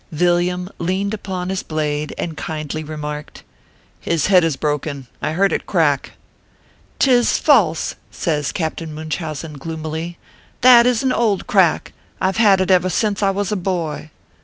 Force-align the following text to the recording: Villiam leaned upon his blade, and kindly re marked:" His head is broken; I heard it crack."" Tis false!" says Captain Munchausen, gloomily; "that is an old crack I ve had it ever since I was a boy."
Villiam 0.11 0.67
leaned 0.79 1.13
upon 1.13 1.49
his 1.49 1.61
blade, 1.61 2.11
and 2.17 2.35
kindly 2.35 2.83
re 2.83 2.95
marked:" 2.95 3.43
His 4.09 4.25
head 4.25 4.43
is 4.43 4.55
broken; 4.55 5.05
I 5.21 5.33
heard 5.33 5.53
it 5.53 5.67
crack."" 5.67 6.13
Tis 6.97 7.37
false!" 7.37 7.93
says 8.11 8.51
Captain 8.51 8.95
Munchausen, 8.95 9.59
gloomily; 9.59 10.17
"that 10.61 10.87
is 10.87 11.03
an 11.03 11.13
old 11.13 11.45
crack 11.45 11.93
I 12.19 12.31
ve 12.31 12.41
had 12.41 12.61
it 12.61 12.71
ever 12.71 12.89
since 12.89 13.21
I 13.21 13.29
was 13.29 13.51
a 13.51 13.55
boy." 13.55 14.09